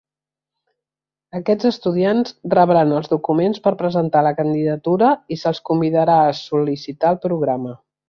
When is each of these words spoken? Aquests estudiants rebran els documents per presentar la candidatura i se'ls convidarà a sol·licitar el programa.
Aquests 1.39 1.67
estudiants 1.71 2.33
rebran 2.55 2.95
els 3.01 3.13
documents 3.13 3.61
per 3.69 3.75
presentar 3.83 4.25
la 4.31 4.35
candidatura 4.41 5.13
i 5.37 5.41
se'ls 5.45 5.63
convidarà 5.73 6.21
a 6.27 6.37
sol·licitar 6.45 7.17
el 7.17 7.25
programa. 7.31 7.81